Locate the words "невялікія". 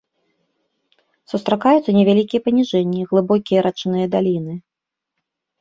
1.99-2.41